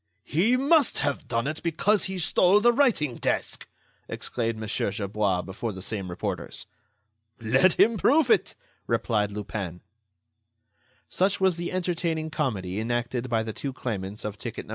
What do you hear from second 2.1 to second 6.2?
stole the writing desk!" exclaimed Mon. Gerbois before the same